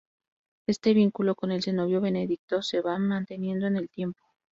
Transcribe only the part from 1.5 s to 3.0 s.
el cenobio benedictino se va